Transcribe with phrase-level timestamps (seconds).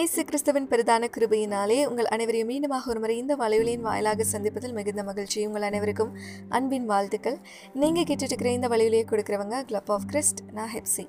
[0.00, 5.46] ஏசு கிறிஸ்துவின் பெரிதான கிருபையினாலே உங்கள் அனைவரையும் மீண்டுமாக ஒருமுறை இந்த வலையொலியின் வாயிலாக சந்திப்பதில் மிகுந்த மகிழ்ச்சி.
[5.46, 6.12] உங்கள் அனைவருக்கும்
[6.48, 7.36] அன்பின் வாழ்த்துக்கள்.
[7.74, 11.04] நீங்கள் கேட்டுட்டு இருக்கிற இந்த வலையொலியை கொடுக்குறவங்க கிளப் ஆஃப் கிறிஸ்ட் நான் ஹெப்சி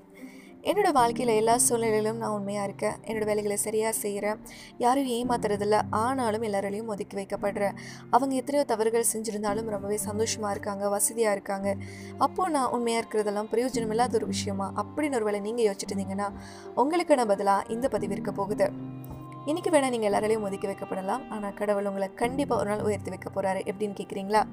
[0.69, 2.93] என்னோடய வாழ்க்கையில் எல்லா சூழ்நிலையிலும் நான் உண்மையாக இருக்கேன்.
[3.03, 4.37] என்னோட வேலைகளை சரியாக செய்கிறேன்
[4.77, 5.81] யாரும் ஏமாத்துறதில்ல.
[5.89, 7.75] ஆனாலும் எல்லாராலையும் ஒதுக்கி வைக்கப்படுறேன்.
[8.09, 10.89] அவங்க எத்தனையோ தவறுகள் செஞ்சுருந்தாலும் ரொம்பவே சந்தோஷமாக இருக்காங்க.
[10.89, 11.75] வசதியாக இருக்காங்க.
[12.17, 14.73] அப்போது நான் உண்மையாக இருக்கிறதெல்லாம் பிரயோஜனம் இல்லாத ஒரு விஷயமா?
[14.77, 16.31] அப்படின்னு ஒரு வேலை நீங்கள் யோசிச்சுட்டு
[16.75, 18.67] உங்களுக்கான பதிலாக இந்த பதிவு இருக்க போகுது.
[19.45, 21.29] இன்றைக்கி வேணால் நீங்கள் எல்லாராலையும் ஒதுக்கி வைக்கப்படலாம்.
[21.29, 24.43] ஆனால் கடவுள் உங்களை கண்டிப்பாக ஒரு நாள் உயர்த்தி வைக்க போகிறாரு எப்படின்னு கேட்குறீங்களா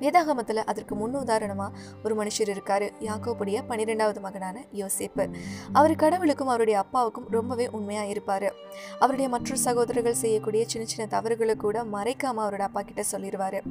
[0.00, 5.26] வேதாகமத்தில் அதற்கு முன் உதாரணமாக ஒரு மனுஷர் இருக்கார் யாக்கோபுடைய பன்னிரெண்டாவது மகனான யோசேப்பு.
[5.72, 8.54] அவர் கடவுளுக்கும் அவருடைய அப்பாவுக்கும் ரொம்பவே உண்மையாக இருப்பார்.
[8.98, 13.62] அவருடைய மற்ற சகோதரர்கள் செய்யக்கூடிய சின்ன சின்ன தவறுகளை கூட மறைக்காமல் அவரோட அப்பா கிட்ட சொல்லிடுவார்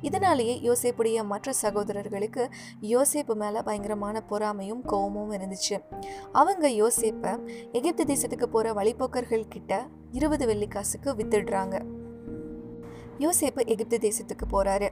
[0.00, 2.48] இதனாலேயே யோசேப்புடைய மற்ற சகோதரர்களுக்கு
[2.80, 5.78] யோசேப்பு மேலே பயங்கரமான பொறாமையும் கோபமும் இருந்துச்சு.
[6.32, 7.32] அவங்க யோசேப்பை
[7.72, 11.93] எகிப்து தேசத்துக்கு போகிற வழிப்போக்கர்கள் கிட்ட இருபது வெள்ளிக்காசுக்கு வித்துடுறாங்க.
[13.18, 14.88] யோசேப்பு எகிப்து தேசத்துக்கு போகிறாரு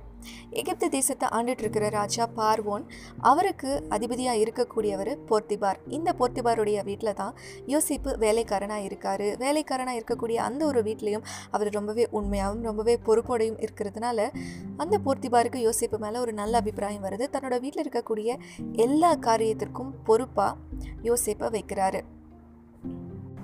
[0.50, 2.84] எகிப்து தேசத்தை ஆண்டுட்டு இருக்கிற ராஜா பார்வோன்
[3.20, 5.76] அவருக்கு அதிபதியாக இருக்கக்கூடியவர் போர்த்திபார்.
[5.88, 7.34] இந்த போர்த்திபாருடைய வீட்டில் தான்
[7.66, 9.36] யோசிப்பு வேலைக்காரனாக இருக்கார்.
[9.36, 14.28] வேலைக்காரனாக இருக்கக்கூடிய அந்த ஒரு வீட்லேயும் அவர் ரொம்பவே உண்மையாகவும் ரொம்பவே பொறுப்போடையும் இருக்கிறதுனால
[14.76, 17.26] அந்த போர்த்திபாருக்கு யோசிப்பு மேலே ஒரு நல்ல அபிப்பிராயம் வருது.
[17.32, 18.36] தன்னோட வீட்டில் இருக்கக்கூடிய
[18.72, 20.56] எல்லா காரியத்திற்கும் பொறுப்பாக
[21.02, 22.02] யோசிப்பை வைக்கிறாரு.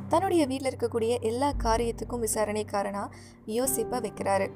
[0.09, 3.13] தன்னுடைய வீட்டில் இருக்கக்கூடிய எல்லா காரியத்துக்கும் விசாரணைக்காரனாக
[3.47, 4.49] யோசிப்பை வைக்கிறாரு.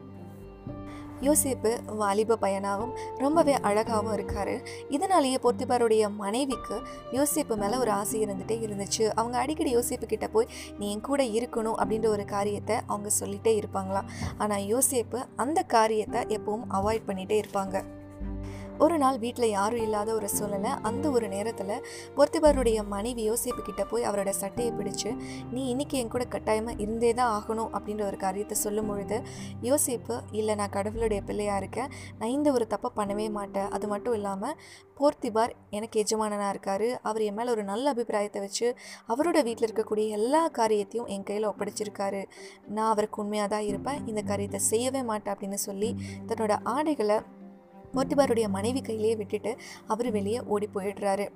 [1.21, 4.63] யோசேப்பு வாலிப பையனாகவும் ரொம்பவே அழகாகவும் இருக்கார்.
[4.89, 6.83] இதனாலேயே பொர்த்திபாருடைய மனைவிக்கு
[7.13, 9.05] யோசேப்பு மேலே ஒரு ஆசை இருந்துகிட்டே இருந்துச்சு.
[9.15, 14.11] அவங்க அடிக்கடி யோசிப்பு கிட்ட போய் நீ என் கூட இருக்கணும் அப்படின்ற ஒரு காரியத்தை அவங்க சொல்லிகிட்டே இருப்பாங்களாம்.
[14.39, 17.85] ஆனால் யோசிப்பு அந்த காரியத்தை எப்பவும் அவாய்ட் பண்ணிகிட்டே இருப்பாங்க.
[18.85, 20.71] ஒரு நாள் வீட்டில் யாரும் இல்லாத ஒரு சூழ்நிலை.
[20.89, 21.75] அந்த ஒரு நேரத்தில்
[22.17, 25.11] பொர்த்திபாருடைய மனைவி யோசிப்பு கிட்ட போய் அவரோட சட்டையை பிடிச்சு
[25.55, 29.19] நீ இன்னைக்கு என் கூட கட்டாயமாக இருந்தே தான் ஆகணும் அப்படின்ற ஒரு காரியத்தை சொல்லும் பொழுது
[29.69, 31.91] யோசிப்பு இல்லை நான் கடவுளுடைய பிள்ளையாக இருக்கேன்.
[32.21, 33.69] நான் இந்த ஒரு தப்பை பண்ணவே மாட்டேன்.
[33.77, 34.57] அது மட்டும் இல்லாமல்
[35.01, 36.89] போர்த்திபார் எனக்கு எஜமானனாக இருக்கார்.
[37.09, 38.67] அவர் என் மேலே ஒரு நல்ல அபிப்பிராயத்தை வச்சு
[39.13, 42.23] அவரோட வீட்டில் இருக்கக்கூடிய எல்லா காரியத்தையும் என் கையில் ஒப்படைச்சிருக்காரு.
[42.77, 44.03] நான் அவருக்கு உண்மையாக தான் இருப்பேன்.
[44.13, 45.93] இந்த காரியத்தை செய்யவே மாட்டேன் அப்படின்னு சொல்லி
[46.31, 47.19] தன்னோட ஆடைகளை
[47.95, 51.27] போர்த்திபாருடைய மனைவி கையிலேயே விட்டுட்டு அவர் வெளியே ஓடி போயிடுறாரு.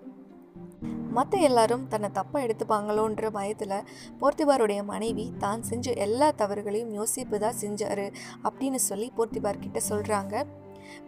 [1.17, 3.85] மற்ற எல்லாரும் தன்னை தப்பாக எடுத்துப்பாங்களோன்ற பயத்தில்
[4.21, 8.05] போர்த்திபாருடைய மனைவி தான் செஞ்ச எல்லா தவறுகளையும் யோசிப்பு தான் செஞ்சார்
[8.43, 10.45] அப்படின்னு சொல்லி போர்த்திபார் கிட்ட சொல்கிறாங்க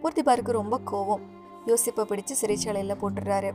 [0.03, 1.25] போர்த்திபாருக்கு ரொம்ப கோவம்.
[1.65, 3.51] யோசிப்பை பிடிச்சு சிறைச்சாலையில் போட்டுடுறாரு.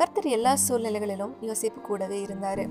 [0.00, 2.62] கர்த்தர் எல்லா சூழ்நிலைகளிலும் யோசிப்பு கூடவே இருந்தார்.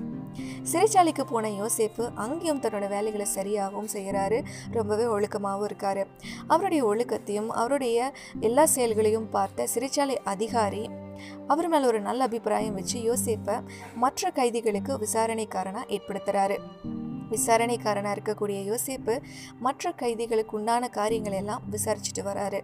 [0.70, 4.38] சிறைச்சாலைக்கு போன யோசேப்பு அங்கேயும் தன்னோட வேலைகளை சரியாகவும் செய்கிறாரு
[4.70, 6.06] ரொம்பவே ஒழுக்கமாகவும் இருக்கார்.
[6.46, 10.90] அவருடைய ஒழுக்கத்தையும் அவருடைய எல்லா செயல்களையும் பார்த்த சிறைச்சாலை அதிகாரி
[11.46, 13.56] அவர் மேலே ஒரு நல்ல அபிப்பிராயம் வச்சு யோசேப்பை
[13.94, 16.58] மற்ற கைதிகளுக்கு விசாரணைக்காரனாக ஏற்படுத்துகிறாரு
[17.30, 19.16] விசாரணைக்காரனாக இருக்கக்கூடிய யோசேப்பு
[19.58, 22.60] மற்ற கைதிகளுக்கு உண்டான காரியங்களை எல்லாம் விசாரிச்சுட்டு வராரு.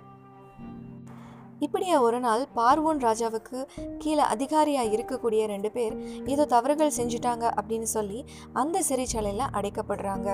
[1.61, 3.59] இப்படியா ஒரு நாள் பார்வோன் ராஜாவுக்கு
[3.99, 5.95] கீழே அதிகாரியாக இருக்கக்கூடிய ரெண்டு பேர்
[6.25, 8.19] ஏதோ தவறுகள் செஞ்சுட்டாங்க அப்படின்னு சொல்லி
[8.53, 10.29] அந்த சிறைச்சாலையில் அடைக்கப்படுறாங்க.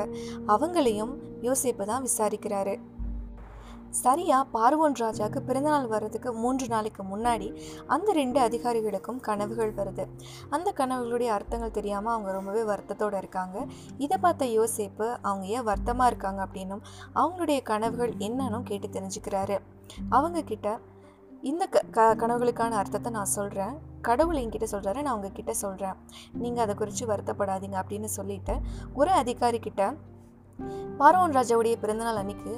[0.46, 1.12] அவங்களையும்
[1.48, 2.74] யோசிப்பு தான் விசாரிக்கிறாரு.
[3.90, 7.48] சரியா பார்வோன் ராஜாவுக்கு பிறந்தநாள் வர்றதுக்கு மூன்று நாளைக்கு முன்னாடி
[7.86, 10.04] அந்த ரெண்டு அதிகாரிகளுக்கும் கனவுகள் வருது.
[10.50, 13.66] அந்த கனவுகளுடைய அர்த்தங்கள் தெரியாமல் அவங்க ரொம்பவே வருத்தத்தோடு இருக்காங்க.
[13.98, 16.46] இதை பார்த்த யோசிப்பு அவங்க ஏன் வருத்தமாக இருக்காங்க?
[16.46, 16.82] அப்படின்னும்
[17.14, 19.58] அவங்களுடைய கனவுகள் என்னன்னு கேட்டு தெரிஞ்சுக்கிறாரு.
[20.08, 20.78] அவங்க கிட்ட
[21.42, 25.96] இந்த க க கனவுகளுக்கான அர்த்தத்தை நான் சொல்கிறேன் கடவுள் என்கிட்ட சொல்கிறாரு நான் உங்ககிட்ட சொல்கிறேன்
[26.32, 28.54] நீங்கள் அதை குறித்து வருத்தப்படாதீங்க அப்படின்னு சொல்லிட்டு
[28.94, 29.82] ஒரு அதிகாரி கிட்ட
[30.98, 32.52] பார்வோன் ராஜாவுடைய பிறந்தநாள் அன்னைக்கு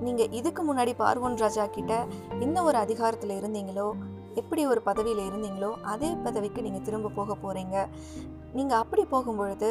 [0.00, 1.94] நீங்கள் இதுக்கு முன்னாடி பார்வன் ராஜா கிட்ட
[2.38, 3.88] என்ன ஒரு அதிகாரத்தில் இருந்தீங்களோ
[4.34, 7.76] எப்படி ஒரு பதவியில் இருந்தீங்களோ அதே பதவிக்கு நீங்கள் திரும்ப போக போகிறீங்க
[8.56, 9.70] நீங்கள் அப்படி போகும்பொழுது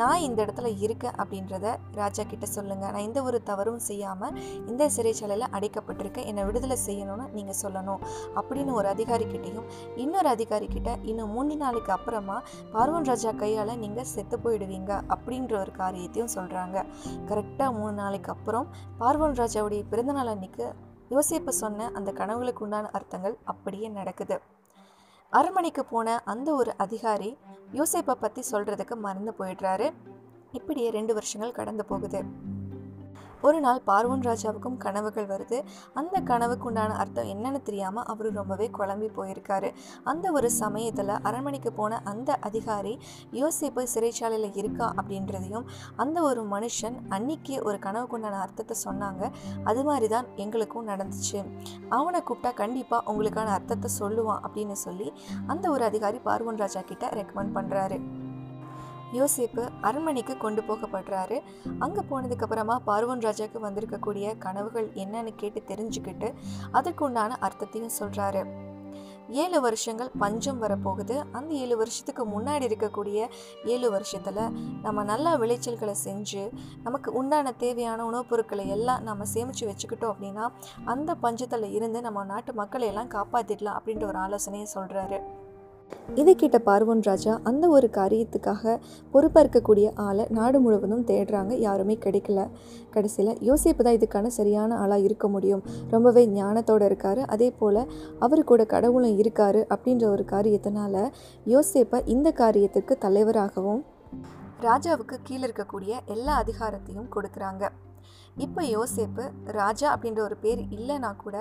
[0.00, 1.66] நான் இந்த இடத்துல இருக்கேன் அப்படின்றத
[1.98, 4.36] ராஜா கிட்ட சொல்லுங்கள் நான் எந்த ஒரு தவறும் செய்யாமல்
[4.70, 6.28] இந்த சிறைச்சாலையில் அடைக்கப்பட்டிருக்கேன்.
[6.30, 8.00] என்னை விடுதலை செய்யணும்னு நீங்கள் சொல்லணும்
[8.38, 9.68] அப்படின்னு ஒரு அதிகாரி கிட்டேயும்
[10.04, 12.38] இன்னொரு அதிகாரி கிட்ட இன்னும் மூன்று நாளைக்கு அப்புறமா
[12.74, 16.78] பார்வன் ராஜா கையால் நீங்கள் செத்து போயிடுவீங்க அப்படின்ற ஒரு காரியத்தையும் சொல்கிறாங்க
[17.30, 18.68] கரெக்டாக மூணு நாளைக்கு அப்புறம்
[19.02, 20.66] பார்வன் ராஜாவுடைய பிறந்தநாள் அன்னைக்கு
[21.14, 24.36] யோசிப்பு சொன்ன அந்த கனவுகளுக்கு உண்டான அர்த்தங்கள் அப்படியே நடக்குது.
[25.38, 27.30] அரண்மனைக்கு போன அந்த ஒரு அதிகாரி
[27.78, 29.86] யோசேப்பை பற்றி சொல்கிறதுக்கு மறந்து போயிடுறாரு.
[30.58, 32.20] இப்படியே ரெண்டு வருஷங்கள் கடந்து போகுது.
[33.46, 35.58] ஒரு நாள் பார்வன் ராஜாவுக்கும் கனவுகள் வருது.
[36.00, 39.68] அந்த கனவுக்கு உண்டான அர்த்தம் என்னன்னு தெரியாமல் அவர் ரொம்பவே குழம்பி போயிருக்காரு.
[40.12, 42.94] அந்த ஒரு சமயத்தில் அரண்மனைக்கு போன அந்த அதிகாரி
[43.40, 45.66] யோசிப்பு சிறைச்சாலையில் இருக்கா அப்படின்றதையும்
[46.04, 49.22] அந்த ஒரு மனுஷன் அன்னைக்கு ஒரு கனவுக்கு உண்டான அர்த்தத்தை சொன்னாங்க.
[49.70, 51.40] அது மாதிரி தான் எங்களுக்கும் நடந்துச்சு.
[51.98, 55.10] அவனை கூப்பிட்டா கண்டிப்பாக உங்களுக்கான அர்த்தத்தை சொல்லுவான் அப்படின்னு சொல்லி
[55.54, 57.98] அந்த ஒரு அதிகாரி பார்வன் ராஜா கிட்ட ரெக்கமெண்ட் பண்ணுறாரு
[59.20, 61.38] யோசிப்பு அரண்மனைக்கு கொண்டு போகப்படுறாரு.
[61.78, 66.30] அங்கே போனதுக்கப்புறமா பார்வன் ராஜாக்கு வந்திருக்கக்கூடிய கனவுகள் என்னன்னு கேட்டு தெரிஞ்சுக்கிட்டு
[66.70, 68.42] அதுக்கு உண்டான அர்த்தத்தையும் சொல்கிறாரு
[69.42, 71.14] ஏழு வருஷங்கள் பஞ்சம் வரப்போகுது.
[71.32, 73.18] அந்த ஏழு வருஷத்துக்கு முன்னாடி இருக்கக்கூடிய
[73.64, 74.40] ஏழு வருஷத்தில்
[74.82, 76.42] நம்ம நல்லா விளைச்சல்களை செஞ்சு
[76.82, 80.46] நமக்கு உண்டான தேவையான உணவுப் பொருட்களை எல்லாம் நம்ம சேமித்து வச்சுக்கிட்டோம் அப்படின்னா
[80.84, 85.20] அந்த பஞ்சத்தில் இருந்து நம்ம நாட்டு மக்களை எல்லாம் காப்பாற்றிடலாம் அப்படின்ற ஒரு ஆலோசனையை சொல்கிறாரு
[86.14, 88.78] இதை கேட்ட பார்வன் ராஜா அந்த ஒரு காரியத்துக்காக
[89.10, 91.52] பொறுப்பாக இருக்கக்கூடிய ஆளை நாடு முழுவதும் தேடுறாங்க.
[91.58, 92.48] யாருமே கிடைக்கல.
[92.90, 95.62] கடைசியில் யோசிப்பு தான் இதுக்கான சரியான ஆளாக இருக்க முடியும்.
[95.90, 97.18] ரொம்பவே ஞானத்தோடு இருக்கார்.
[97.18, 97.80] அதே போல்
[98.18, 101.10] அவர் கூட கடவுளும் இருக்கார் அப்படின்ற ஒரு காரியத்தினால
[101.46, 103.84] யோசேப்பை இந்த காரியத்திற்கு தலைவராகவும்
[104.60, 107.64] ராஜாவுக்கு கீழே இருக்கக்கூடிய எல்லா அதிகாரத்தையும் கொடுக்குறாங்க.
[108.42, 109.24] இப்போ யோசேப்பு
[109.56, 111.36] ராஜா அப்படின்ற ஒரு பேர் இல்லைனா கூட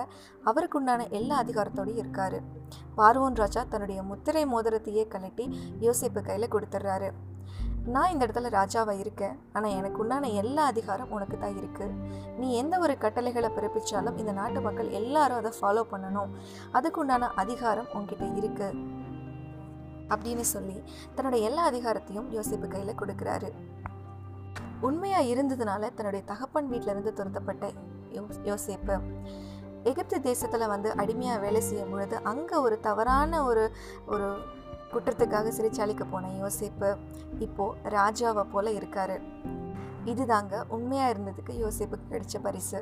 [0.49, 2.39] அவருக்கு உண்டான எல்லா அதிகாரத்தோடையும் இருக்காரு.
[2.97, 5.45] பார்வோன் ராஜா தன்னுடைய முத்திரை மோதிரத்தையே கலட்டி
[5.85, 7.09] யோசேப்பு கையில் கொடுத்துட்றாரு
[7.93, 9.33] நான் இந்த இடத்துல ராஜாவாக இருக்கேன்.
[9.55, 11.95] ஆனால் எனக்கு உண்டான எல்லா அதிகாரம் உனக்கு தான் இருக்குது
[12.39, 16.31] நீ எந்த ஒரு கட்டளைகளை பிறப்பிச்சாலும் இந்த நாட்டு மக்கள் எல்லாரும் அதை ஃபாலோ பண்ணணும்.
[16.79, 18.79] அதுக்கு உண்டான அதிகாரம் உன்கிட்ட இருக்குது
[20.13, 20.77] அப்படின்னு சொல்லி
[21.15, 23.51] தன்னோட எல்லா அதிகாரத்தையும் யோசிப்பு கையில் கொடுக்குறாரு.
[24.87, 27.65] உண்மையாக இருந்ததுனால தன்னுடைய தகப்பன் வீட்டிலேருந்து துரத்தப்பட்ட
[28.15, 28.95] யோ யோசேப்பு.
[29.91, 33.63] எகிப்து தேசத்தில் வந்து அடிமையாக வேலை செய்யும் பொழுது அங்கே ஒரு தவறான ஒரு
[34.13, 34.27] ஒரு
[34.93, 36.89] குற்றத்துக்காக சிறைச்சாலைக்கு போன யோசிப்பு
[37.45, 39.15] இப்போது ராஜாவை போல் இருக்கார்.
[40.11, 42.81] இதுதாங்க உண்மையாக இருந்ததுக்கு யோசிப்புக்கு கிடைச்ச பரிசு.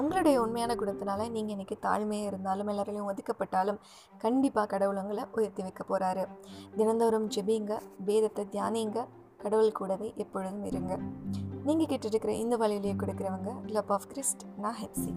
[0.00, 3.82] உங்களுடைய உண்மையான குணத்தினால நீங்கள் இன்றைக்கி தாழ்மையாக இருந்தாலும் எல்லாரையும் ஒதுக்கப்பட்டாலும்
[4.24, 6.24] கண்டிப்பாக கடவுள் உங்களை உயர்த்தி வைக்க போகிறாரு
[6.78, 7.74] தினந்தோறும் ஜெபிங்க
[8.08, 9.00] வேதத்தை தியானிங்க
[9.44, 10.98] கடவுள் கூடவே எப்பொழுதும் இருங்க.
[11.64, 15.12] நீங்கள் கேட்டுருக்கிற இந்த வழியிலேயே கொடுக்குறவங்க கிளப் ஆஃப் கிறிஸ்ட் நான் ஹெப்சி.